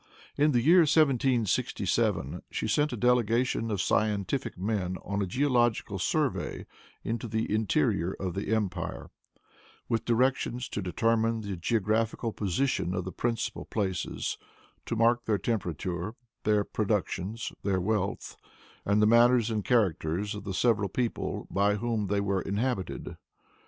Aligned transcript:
In 0.35 0.51
the 0.51 0.63
year 0.63 0.79
1767, 0.79 2.41
she 2.49 2.67
sent 2.67 2.91
a 2.91 2.97
delegation 2.97 3.69
of 3.69 3.81
scientific 3.83 4.57
men 4.57 4.97
on 5.05 5.21
a 5.21 5.27
geological 5.27 5.99
survey 5.99 6.65
into 7.03 7.27
the 7.27 7.53
interior 7.53 8.13
of 8.13 8.33
the 8.33 8.51
empire, 8.51 9.11
with 9.87 10.03
directions 10.03 10.67
to 10.69 10.81
determine 10.81 11.41
the 11.41 11.55
geographical 11.55 12.31
position 12.33 12.95
of 12.95 13.05
the 13.05 13.11
principal 13.11 13.65
places, 13.65 14.39
to 14.87 14.95
mark 14.95 15.25
their 15.25 15.37
temperature, 15.37 16.15
their 16.45 16.63
productions, 16.63 17.53
their 17.61 17.79
wealth, 17.79 18.35
and 18.85 19.03
the 19.03 19.05
manners 19.05 19.51
and 19.51 19.63
characters 19.65 20.33
of 20.33 20.45
the 20.45 20.53
several 20.55 20.89
people 20.89 21.45
by 21.51 21.75
whom 21.75 22.07
they 22.07 22.21
were 22.21 22.41
inhabited. 22.41 23.17